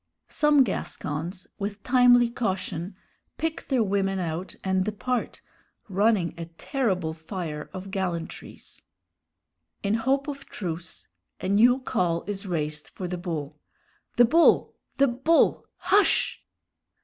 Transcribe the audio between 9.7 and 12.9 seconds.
In hope of truce, a new call is raised